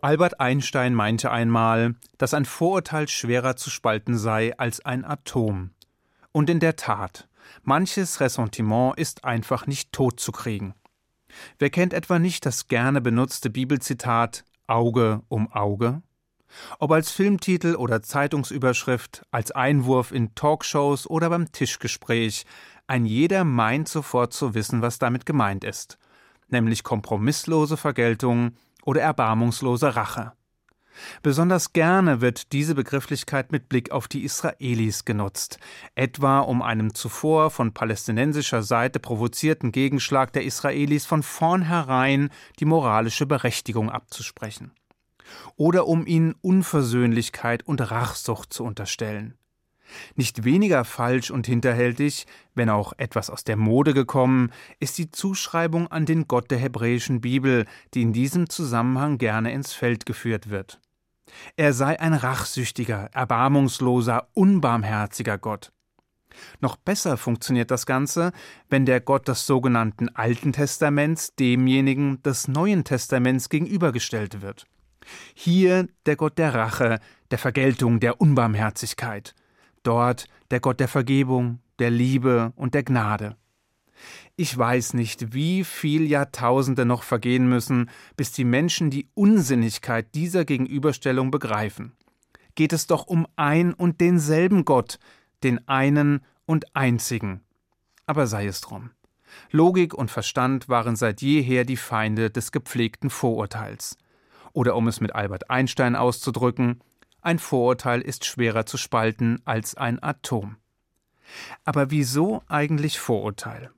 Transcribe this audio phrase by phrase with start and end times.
[0.00, 5.70] Albert Einstein meinte einmal, dass ein Vorurteil schwerer zu spalten sei als ein Atom.
[6.30, 7.28] Und in der Tat,
[7.64, 10.74] manches Ressentiment ist einfach nicht totzukriegen.
[11.58, 16.02] Wer kennt etwa nicht das gerne benutzte Bibelzitat Auge um Auge?
[16.78, 22.46] Ob als Filmtitel oder Zeitungsüberschrift, als Einwurf in Talkshows oder beim Tischgespräch,
[22.86, 25.98] ein jeder meint sofort zu wissen, was damit gemeint ist,
[26.48, 28.52] nämlich kompromisslose Vergeltung
[28.88, 30.32] oder erbarmungslose Rache.
[31.22, 35.58] Besonders gerne wird diese Begrifflichkeit mit Blick auf die Israelis genutzt,
[35.94, 43.26] etwa um einem zuvor von palästinensischer Seite provozierten Gegenschlag der Israelis von vornherein die moralische
[43.26, 44.72] Berechtigung abzusprechen.
[45.56, 49.36] Oder um ihnen Unversöhnlichkeit und Rachsucht zu unterstellen.
[50.16, 55.88] Nicht weniger falsch und hinterhältig, wenn auch etwas aus der Mode gekommen, ist die Zuschreibung
[55.88, 60.80] an den Gott der hebräischen Bibel, die in diesem Zusammenhang gerne ins Feld geführt wird.
[61.56, 65.72] Er sei ein rachsüchtiger, erbarmungsloser, unbarmherziger Gott.
[66.60, 68.32] Noch besser funktioniert das Ganze,
[68.68, 74.66] wenn der Gott des sogenannten Alten Testaments demjenigen des Neuen Testaments gegenübergestellt wird.
[75.34, 79.34] Hier der Gott der Rache, der Vergeltung, der Unbarmherzigkeit
[79.88, 83.36] dort der Gott der Vergebung, der Liebe und der Gnade.
[84.36, 90.44] Ich weiß nicht, wie viel Jahrtausende noch vergehen müssen, bis die Menschen die Unsinnigkeit dieser
[90.44, 91.92] Gegenüberstellung begreifen.
[92.54, 94.98] Geht es doch um ein und denselben Gott,
[95.42, 97.40] den einen und einzigen.
[98.06, 98.90] Aber sei es drum.
[99.50, 103.96] Logik und Verstand waren seit jeher die Feinde des gepflegten Vorurteils.
[104.52, 106.80] Oder um es mit Albert Einstein auszudrücken,
[107.28, 110.56] ein Vorurteil ist schwerer zu spalten als ein Atom.
[111.66, 113.70] Aber wieso eigentlich Vorurteil?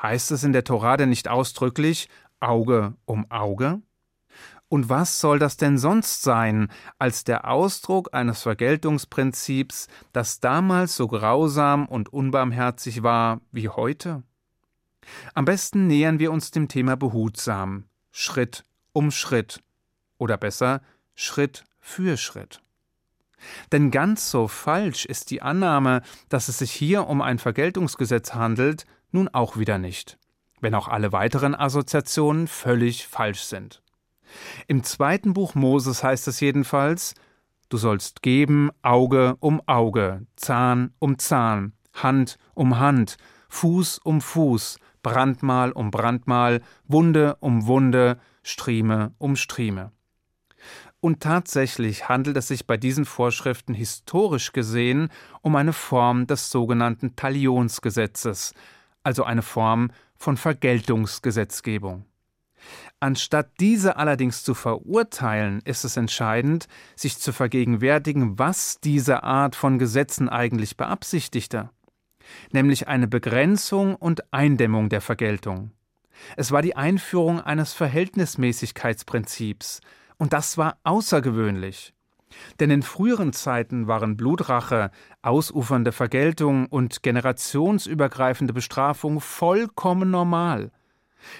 [0.00, 2.08] Heißt es in der Torah denn nicht ausdrücklich
[2.38, 3.82] Auge um Auge?
[4.68, 6.68] Und was soll das denn sonst sein
[7.00, 14.22] als der Ausdruck eines Vergeltungsprinzips, das damals so grausam und unbarmherzig war wie heute?
[15.34, 17.82] Am besten nähern wir uns dem Thema behutsam,
[18.12, 19.60] Schritt um Schritt,
[20.18, 20.82] oder besser
[21.16, 22.62] Schritt für Schritt.
[23.70, 28.84] Denn ganz so falsch ist die Annahme, dass es sich hier um ein Vergeltungsgesetz handelt,
[29.10, 30.18] nun auch wieder nicht,
[30.60, 33.82] wenn auch alle weiteren Assoziationen völlig falsch sind.
[34.66, 37.14] Im zweiten Buch Moses heißt es jedenfalls,
[37.72, 43.16] Du sollst geben Auge um Auge, Zahn um Zahn, Hand um Hand,
[43.48, 49.90] Fuß um Fuß, Brandmal um Brandmal, Wunde um Wunde, Strieme um Strieme.
[51.04, 55.08] Und tatsächlich handelt es sich bei diesen Vorschriften historisch gesehen
[55.40, 58.54] um eine Form des sogenannten Talionsgesetzes,
[59.02, 62.04] also eine Form von Vergeltungsgesetzgebung.
[63.00, 69.80] Anstatt diese allerdings zu verurteilen, ist es entscheidend, sich zu vergegenwärtigen, was diese Art von
[69.80, 71.70] Gesetzen eigentlich beabsichtigte,
[72.52, 75.72] nämlich eine Begrenzung und Eindämmung der Vergeltung.
[76.36, 79.80] Es war die Einführung eines Verhältnismäßigkeitsprinzips,
[80.22, 81.94] und das war außergewöhnlich.
[82.60, 90.70] Denn in früheren Zeiten waren Blutrache, ausufernde Vergeltung und generationsübergreifende Bestrafung vollkommen normal.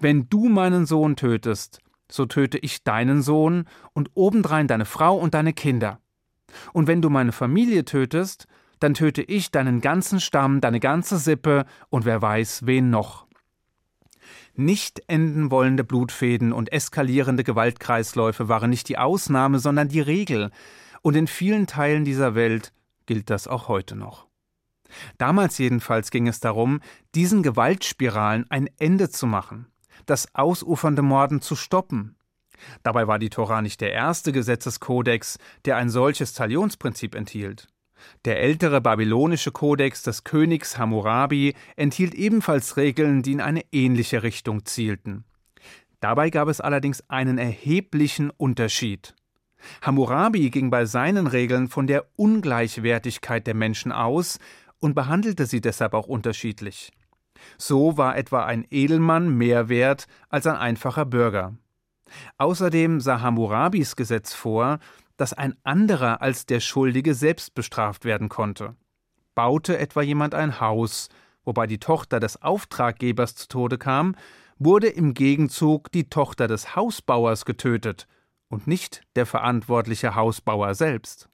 [0.00, 1.78] Wenn du meinen Sohn tötest,
[2.10, 6.00] so töte ich deinen Sohn und obendrein deine Frau und deine Kinder.
[6.72, 8.48] Und wenn du meine Familie tötest,
[8.80, 13.28] dann töte ich deinen ganzen Stamm, deine ganze Sippe und wer weiß wen noch.
[14.56, 20.50] Nicht enden wollende Blutfäden und eskalierende Gewaltkreisläufe waren nicht die Ausnahme, sondern die Regel,
[21.02, 22.72] und in vielen Teilen dieser Welt
[23.06, 24.26] gilt das auch heute noch.
[25.18, 26.80] Damals jedenfalls ging es darum,
[27.16, 29.66] diesen Gewaltspiralen ein Ende zu machen,
[30.06, 32.16] das ausufernde Morden zu stoppen.
[32.84, 37.68] Dabei war die Tora nicht der erste Gesetzeskodex, der ein solches Talionsprinzip enthielt.
[38.24, 44.64] Der ältere babylonische Kodex des Königs Hammurabi enthielt ebenfalls Regeln, die in eine ähnliche Richtung
[44.64, 45.24] zielten.
[46.00, 49.14] Dabei gab es allerdings einen erheblichen Unterschied.
[49.82, 54.38] Hammurabi ging bei seinen Regeln von der Ungleichwertigkeit der Menschen aus
[54.80, 56.92] und behandelte sie deshalb auch unterschiedlich.
[57.56, 61.54] So war etwa ein Edelmann mehr wert als ein einfacher Bürger.
[62.38, 64.78] Außerdem sah Hammurabis Gesetz vor,
[65.16, 68.74] dass ein anderer als der Schuldige selbst bestraft werden konnte.
[69.34, 71.08] Baute etwa jemand ein Haus,
[71.44, 74.16] wobei die Tochter des Auftraggebers zu Tode kam,
[74.58, 78.06] wurde im Gegenzug die Tochter des Hausbauers getötet
[78.48, 81.28] und nicht der verantwortliche Hausbauer selbst.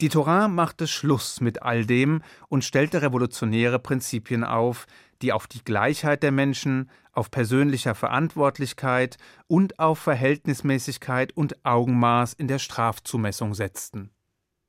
[0.00, 4.86] Die Torah machte Schluss mit all dem und stellte revolutionäre Prinzipien auf,
[5.22, 9.16] die auf die Gleichheit der Menschen, auf persönlicher Verantwortlichkeit
[9.46, 14.10] und auf Verhältnismäßigkeit und Augenmaß in der Strafzumessung setzten.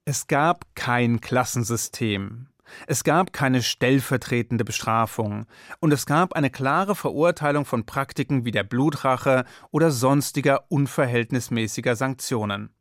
[0.05, 2.47] Es gab kein Klassensystem,
[2.87, 5.45] es gab keine stellvertretende Bestrafung,
[5.79, 12.73] und es gab eine klare Verurteilung von Praktiken wie der Blutrache oder sonstiger unverhältnismäßiger Sanktionen.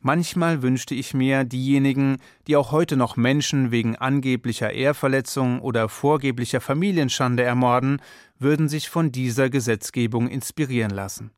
[0.00, 6.60] Manchmal wünschte ich mir, diejenigen, die auch heute noch Menschen wegen angeblicher Ehrverletzung oder vorgeblicher
[6.60, 8.00] Familienschande ermorden,
[8.38, 11.30] würden sich von dieser Gesetzgebung inspirieren lassen.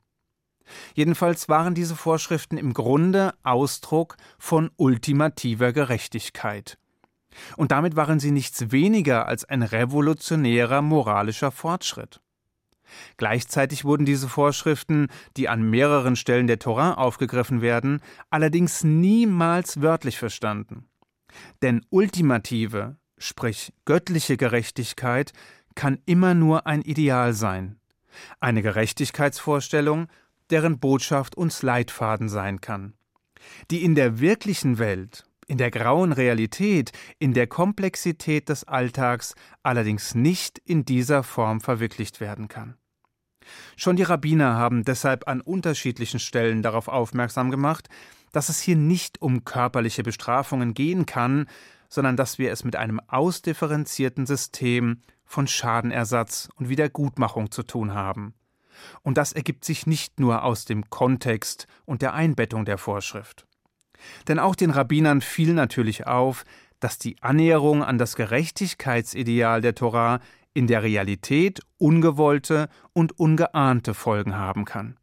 [0.94, 6.78] Jedenfalls waren diese Vorschriften im Grunde Ausdruck von ultimativer Gerechtigkeit.
[7.56, 12.20] Und damit waren sie nichts weniger als ein revolutionärer moralischer Fortschritt.
[13.16, 18.00] Gleichzeitig wurden diese Vorschriften, die an mehreren Stellen der Torah aufgegriffen werden,
[18.30, 20.88] allerdings niemals wörtlich verstanden.
[21.62, 25.32] Denn ultimative, sprich göttliche Gerechtigkeit,
[25.74, 27.78] kann immer nur ein Ideal sein.
[28.40, 30.08] Eine Gerechtigkeitsvorstellung,
[30.50, 32.94] deren Botschaft uns Leitfaden sein kann.
[33.70, 40.14] Die in der wirklichen Welt, in der grauen Realität, in der Komplexität des Alltags allerdings
[40.14, 42.76] nicht in dieser Form verwirklicht werden kann.
[43.76, 47.88] Schon die Rabbiner haben deshalb an unterschiedlichen Stellen darauf aufmerksam gemacht,
[48.32, 51.46] dass es hier nicht um körperliche Bestrafungen gehen kann,
[51.88, 58.34] sondern dass wir es mit einem ausdifferenzierten System von Schadenersatz und Wiedergutmachung zu tun haben.
[59.02, 63.45] Und das ergibt sich nicht nur aus dem Kontext und der Einbettung der Vorschrift.
[64.28, 66.44] Denn auch den Rabbinern fiel natürlich auf,
[66.80, 70.20] dass die Annäherung an das Gerechtigkeitsideal der Torah
[70.52, 74.96] in der Realität ungewollte und ungeahnte Folgen haben kann.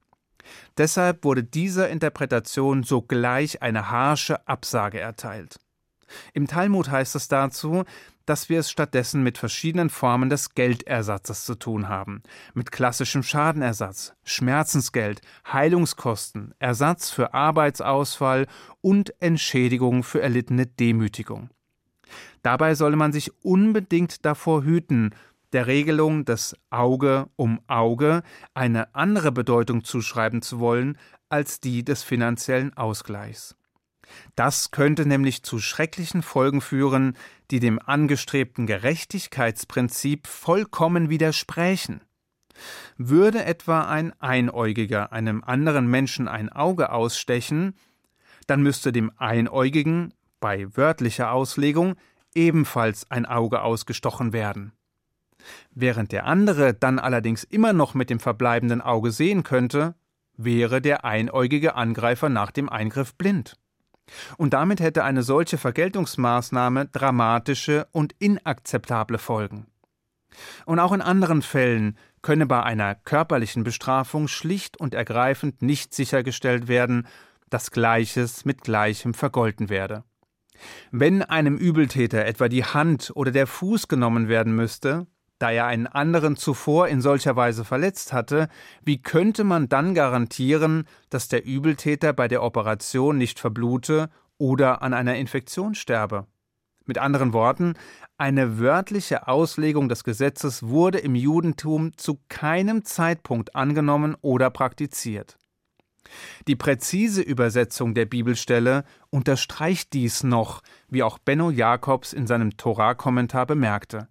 [0.77, 5.59] Deshalb wurde dieser Interpretation sogleich eine harsche Absage erteilt.
[6.33, 7.83] Im Talmud heißt es dazu,
[8.25, 12.23] dass wir es stattdessen mit verschiedenen Formen des Geldersatzes zu tun haben,
[12.53, 15.21] mit klassischem Schadenersatz, Schmerzensgeld,
[15.51, 18.47] Heilungskosten, Ersatz für Arbeitsausfall
[18.81, 21.49] und Entschädigung für erlittene Demütigung.
[22.41, 25.11] Dabei solle man sich unbedingt davor hüten,
[25.53, 28.23] der Regelung des Auge um Auge
[28.53, 30.97] eine andere Bedeutung zuschreiben zu wollen
[31.29, 33.55] als die des finanziellen Ausgleichs.
[34.35, 37.15] Das könnte nämlich zu schrecklichen Folgen führen,
[37.51, 42.01] die dem angestrebten Gerechtigkeitsprinzip vollkommen widersprächen.
[42.97, 47.75] Würde etwa ein Einäugiger einem anderen Menschen ein Auge ausstechen,
[48.47, 51.95] dann müsste dem Einäugigen bei wörtlicher Auslegung
[52.35, 54.73] ebenfalls ein Auge ausgestochen werden.
[55.71, 59.95] Während der andere dann allerdings immer noch mit dem verbleibenden Auge sehen könnte,
[60.35, 63.57] wäre der einäugige Angreifer nach dem Eingriff blind.
[64.37, 69.67] Und damit hätte eine solche Vergeltungsmaßnahme dramatische und inakzeptable Folgen.
[70.65, 76.67] Und auch in anderen Fällen könne bei einer körperlichen Bestrafung schlicht und ergreifend nicht sichergestellt
[76.67, 77.07] werden,
[77.49, 80.03] dass Gleiches mit Gleichem vergolten werde.
[80.91, 85.07] Wenn einem Übeltäter etwa die Hand oder der Fuß genommen werden müsste,
[85.39, 88.47] da er einen anderen zuvor in solcher Weise verletzt hatte,
[88.83, 94.93] wie könnte man dann garantieren, dass der Übeltäter bei der Operation nicht verblute oder an
[94.93, 96.27] einer Infektion sterbe?
[96.85, 97.75] Mit anderen Worten,
[98.17, 105.37] eine wörtliche Auslegung des Gesetzes wurde im Judentum zu keinem Zeitpunkt angenommen oder praktiziert.
[106.47, 113.45] Die präzise Übersetzung der Bibelstelle unterstreicht dies noch, wie auch Benno Jakobs in seinem Torah-Kommentar
[113.45, 114.07] bemerkte.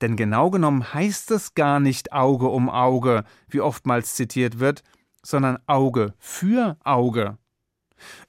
[0.00, 4.82] Denn genau genommen heißt es gar nicht Auge um Auge, wie oftmals zitiert wird,
[5.22, 7.38] sondern Auge für Auge.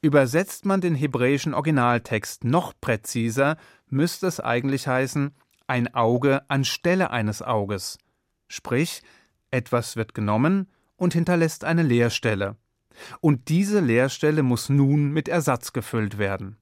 [0.01, 5.33] Übersetzt man den hebräischen Originaltext noch präziser, müsste es eigentlich heißen
[5.67, 7.97] ein Auge anstelle eines Auges.
[8.47, 9.01] Sprich,
[9.49, 12.57] etwas wird genommen und hinterlässt eine Leerstelle.
[13.21, 16.57] Und diese Leerstelle muss nun mit Ersatz gefüllt werden.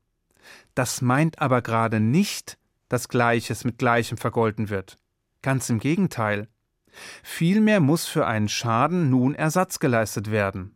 [0.75, 2.57] Das meint aber gerade nicht,
[2.91, 4.97] dass Gleiches mit Gleichem vergolten wird.
[5.41, 6.49] Ganz im Gegenteil.
[7.23, 10.75] Vielmehr muss für einen Schaden nun Ersatz geleistet werden.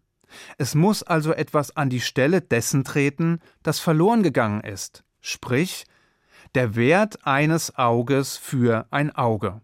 [0.57, 5.87] Es muss also etwas an die Stelle dessen treten, das verloren gegangen ist, sprich
[6.55, 9.59] der Wert eines Auges für ein Auge.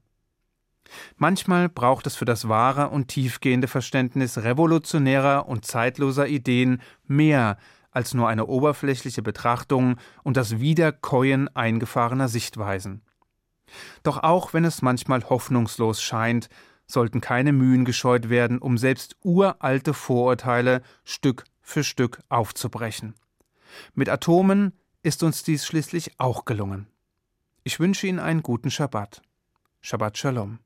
[1.15, 7.57] Manchmal braucht es für das wahre und tiefgehende Verständnis revolutionärer und zeitloser Ideen mehr
[7.91, 13.01] als nur eine oberflächliche Betrachtung und das Wiederkäuen eingefahrener Sichtweisen.
[14.03, 16.49] Doch auch wenn es manchmal hoffnungslos scheint,
[16.87, 23.15] sollten keine Mühen gescheut werden, um selbst uralte Vorurteile Stück für Stück aufzubrechen.
[23.93, 26.87] Mit Atomen ist uns dies schließlich auch gelungen.
[27.63, 29.21] Ich wünsche Ihnen einen guten Schabbat.
[29.81, 30.59] Shabbat Shalom.